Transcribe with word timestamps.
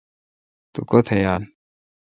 تو 0.73 0.79
کوتھ 0.89 1.09
یال۔ 1.23 1.41